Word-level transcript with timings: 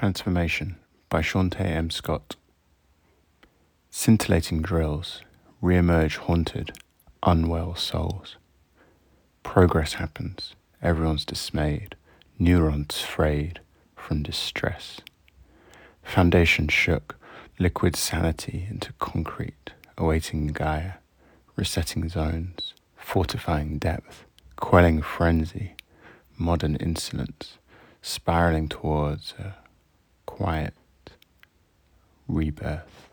Transformation 0.00 0.76
by 1.10 1.20
Shawntaye 1.20 1.76
M. 1.76 1.90
Scott. 1.90 2.36
Scintillating 3.90 4.62
drills 4.62 5.20
re-emerge 5.60 6.16
haunted, 6.16 6.72
unwell 7.22 7.74
souls. 7.74 8.38
Progress 9.42 9.92
happens, 10.00 10.54
everyone's 10.80 11.26
dismayed, 11.26 11.96
neurons 12.38 13.02
frayed 13.02 13.60
from 13.94 14.22
distress. 14.22 15.02
Foundation 16.02 16.68
shook, 16.68 17.16
liquid 17.58 17.94
sanity 17.94 18.66
into 18.70 18.94
concrete, 18.94 19.72
awaiting 19.98 20.46
Gaia, 20.46 20.92
resetting 21.56 22.08
zones, 22.08 22.72
fortifying 22.96 23.76
depth, 23.76 24.24
quelling 24.56 25.02
frenzy, 25.02 25.74
modern 26.38 26.76
insolence, 26.76 27.58
spiraling 28.00 28.66
towards 28.66 29.34
a 29.38 29.56
quiet 30.30 30.74
rebirth. 32.28 33.09